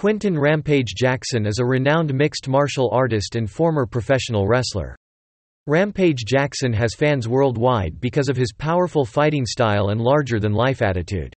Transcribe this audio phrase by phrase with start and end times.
[0.00, 4.96] Quinton Rampage Jackson is a renowned mixed martial artist and former professional wrestler.
[5.66, 11.34] Rampage Jackson has fans worldwide because of his powerful fighting style and larger-than-life attitude.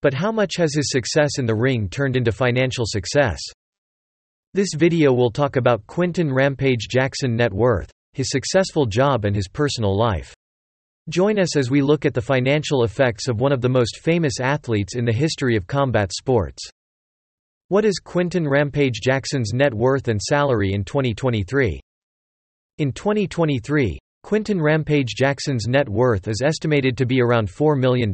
[0.00, 3.38] But how much has his success in the ring turned into financial success?
[4.54, 9.46] This video will talk about Quinton Rampage Jackson net worth, his successful job and his
[9.46, 10.34] personal life.
[11.10, 14.40] Join us as we look at the financial effects of one of the most famous
[14.40, 16.62] athletes in the history of combat sports.
[17.70, 21.78] What is Quinton Rampage Jackson's net worth and salary in 2023?
[22.78, 28.10] In 2023, Quinton Rampage Jackson's net worth is estimated to be around $4 million.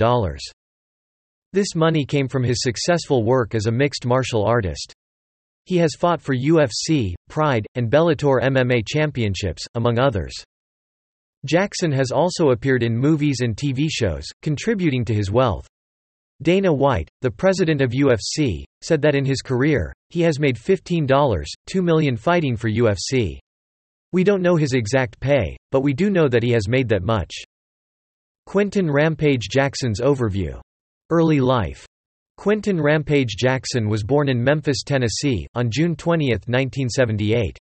[1.53, 4.93] This money came from his successful work as a mixed martial artist.
[5.67, 10.35] He has fought for UFC, Pride, and Bellator MMA championships, among others.
[11.47, 15.69] Jackson has also appeared in movies and TV shows, contributing to his wealth.
[16.43, 21.45] Dana White, the president of UFC, said that in his career, he has made $15,
[21.67, 23.39] 2 million fighting for UFC.
[24.13, 27.03] We don't know his exact pay, but we do know that he has made that
[27.03, 27.33] much.
[28.47, 30.61] Quinton Rampage Jackson's overview.
[31.11, 31.87] Early life
[32.37, 37.57] Quinton Rampage Jackson was born in Memphis, Tennessee, on June 20, 1978.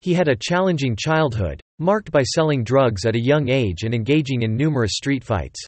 [0.00, 4.42] He had a challenging childhood, marked by selling drugs at a young age and engaging
[4.42, 5.58] in numerous street fights.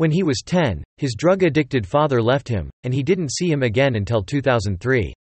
[0.00, 3.96] When he was 10, his drug-addicted father left him, and he didn't see him again
[3.96, 5.12] until 2003.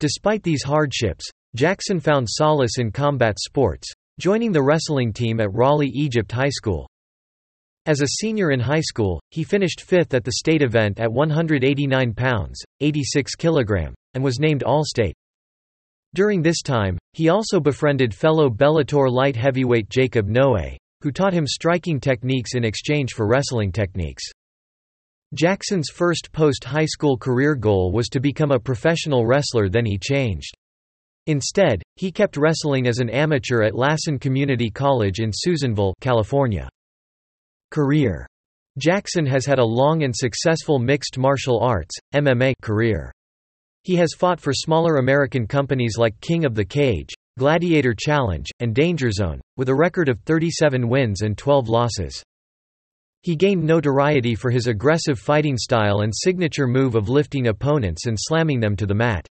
[0.00, 3.86] Despite these hardships, Jackson found solace in combat sports,
[4.18, 6.88] joining the wrestling team at Raleigh Egypt High School.
[7.86, 12.12] As a senior in high school, he finished fifth at the state event at 189
[12.12, 15.14] pounds, 86 kg, and was named All-State.
[16.12, 21.46] During this time, he also befriended fellow Bellator light heavyweight Jacob Noe, who taught him
[21.46, 24.24] striking techniques in exchange for wrestling techniques.
[25.34, 30.54] Jackson's first post-high school career goal was to become a professional wrestler then he changed.
[31.26, 36.68] Instead, he kept wrestling as an amateur at Lassen Community College in Susanville, California.
[37.72, 38.26] Career
[38.78, 43.10] Jackson has had a long and successful mixed martial arts, MMA career.
[43.82, 48.74] He has fought for smaller American companies like King of the Cage, Gladiator Challenge, and
[48.74, 52.22] Danger Zone, with a record of 37 wins and 12 losses.
[53.20, 58.16] He gained notoriety for his aggressive fighting style and signature move of lifting opponents and
[58.18, 59.26] slamming them to the mat.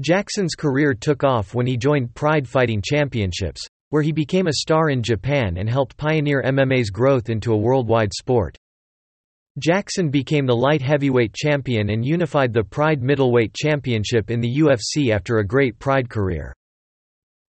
[0.00, 4.90] Jackson's career took off when he joined Pride Fighting Championships, where he became a star
[4.90, 8.56] in Japan and helped pioneer MMA's growth into a worldwide sport.
[9.60, 15.14] Jackson became the light heavyweight champion and unified the Pride Middleweight Championship in the UFC
[15.14, 16.52] after a great Pride career.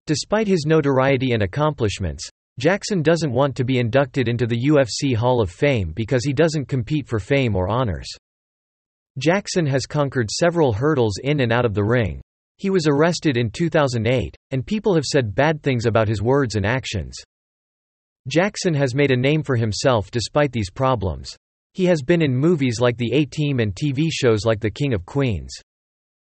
[0.08, 2.30] Despite his notoriety and accomplishments,
[2.60, 6.70] Jackson doesn't want to be inducted into the UFC Hall of Fame because he doesn't
[6.70, 8.08] compete for fame or honors.
[9.20, 12.22] Jackson has conquered several hurdles in and out of the ring.
[12.58, 16.66] He was arrested in 2008, and people have said bad things about his words and
[16.66, 17.16] actions.
[18.30, 21.36] Jackson has made a name for himself despite these problems.
[21.74, 25.06] He has been in movies like The A-Team and TV shows like The King of
[25.06, 25.54] Queens.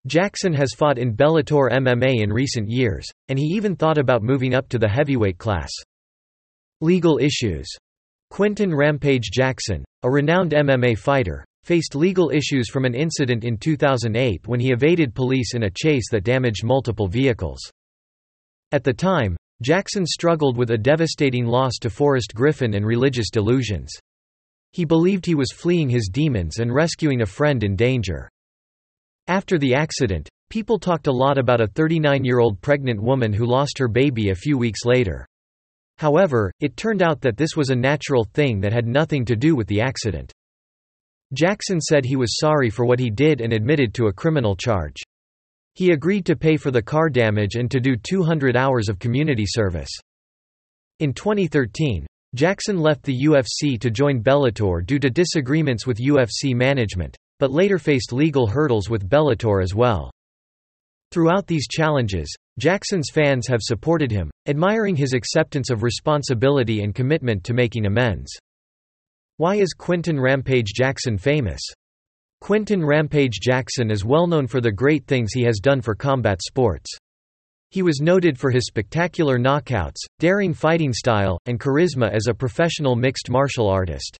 [0.06, 4.54] Jackson has fought in Bellator MMA in recent years, and he even thought about moving
[4.54, 5.70] up to the heavyweight class.
[6.80, 7.68] Legal issues
[8.30, 14.46] Quinton Rampage Jackson, a renowned MMA fighter, faced legal issues from an incident in 2008
[14.46, 17.58] when he evaded police in a chase that damaged multiple vehicles.
[18.70, 23.90] At the time, Jackson struggled with a devastating loss to Forrest Griffin and religious delusions.
[24.72, 28.28] He believed he was fleeing his demons and rescuing a friend in danger.
[29.28, 33.86] After the accident, people talked a lot about a 39-year-old pregnant woman who lost her
[33.86, 35.26] baby a few weeks later.
[35.98, 39.54] However, it turned out that this was a natural thing that had nothing to do
[39.54, 40.32] with the accident.
[41.34, 44.96] Jackson said he was sorry for what he did and admitted to a criminal charge.
[45.74, 49.44] He agreed to pay for the car damage and to do 200 hours of community
[49.46, 49.90] service.
[51.00, 57.14] In 2013, Jackson left the UFC to join Bellator due to disagreements with UFC management,
[57.38, 60.10] but later faced legal hurdles with Bellator as well.
[61.10, 67.44] Throughout these challenges, Jackson's fans have supported him, admiring his acceptance of responsibility and commitment
[67.44, 68.30] to making amends.
[69.38, 71.60] Why is Quinton Rampage Jackson famous?
[72.40, 76.40] Quinton Rampage Jackson is well known for the great things he has done for combat
[76.42, 76.90] sports.
[77.70, 82.96] He was noted for his spectacular knockouts, daring fighting style, and charisma as a professional
[82.96, 84.16] mixed martial artist.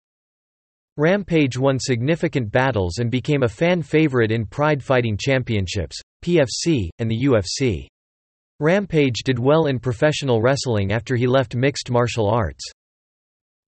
[0.98, 7.08] Rampage won significant battles and became a fan favorite in Pride Fighting Championships, PFC, and
[7.08, 7.86] the UFC.
[8.58, 12.64] Rampage did well in professional wrestling after he left mixed martial arts.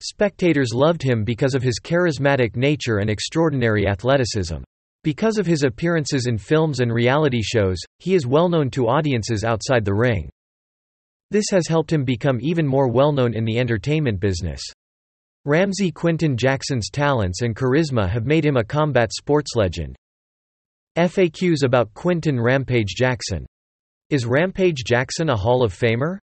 [0.02, 4.60] Spectators loved him because of his charismatic nature and extraordinary athleticism.
[5.04, 9.44] Because of his appearances in films and reality shows, he is well known to audiences
[9.44, 10.30] outside the ring.
[11.32, 14.62] This has helped him become even more well known in the entertainment business.
[15.48, 19.96] Ramsey Quinton Jackson's talents and charisma have made him a combat sports legend.
[20.98, 23.46] FAQs about Quinton Rampage Jackson.
[24.10, 26.18] Is Rampage Jackson a Hall of Famer?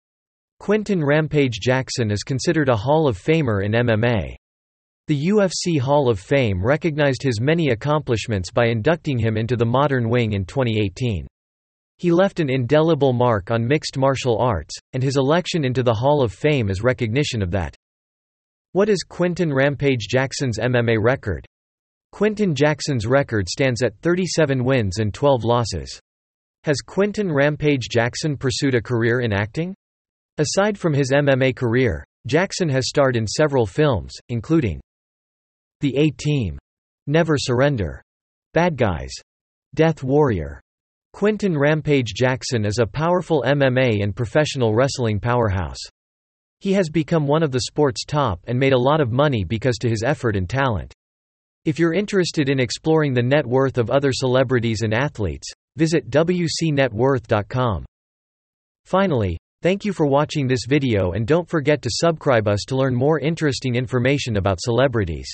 [0.59, 4.37] Quinton Rampage Jackson is considered a Hall of Famer in MMA.
[5.07, 10.09] The UFC Hall of Fame recognized his many accomplishments by inducting him into the Modern
[10.09, 11.27] Wing in 2018.
[11.99, 16.23] He left an indelible mark on mixed martial arts, and his election into the Hall
[16.23, 17.77] of Fame is recognition of that.
[18.73, 21.45] What is Quinton Rampage Jackson's MMA record?
[22.13, 25.99] Quinton Jackson's record stands at 37 wins and 12 losses.
[26.63, 29.75] Has Quinton Rampage Jackson pursued a career in acting?
[30.39, 34.81] Aside from his MMA career, Jackson has starred in several films, including
[35.81, 36.57] The A-Team,
[37.09, 38.01] Never Surrender,
[38.55, 39.11] Bad Guys,
[39.75, 40.61] Death Warrior.
[41.13, 45.81] Quinton Rampage Jackson is a powerful MMA and professional wrestling powerhouse.
[46.61, 49.79] He has become one of the sport's top and made a lot of money because
[49.79, 50.93] to his effort and talent.
[51.65, 57.85] If you're interested in exploring the net worth of other celebrities and athletes, visit wcnetworth.com.
[58.85, 62.95] Finally, thank you for watching this video and don't forget to subscribe us to learn
[62.95, 65.29] more interesting information about celebrities.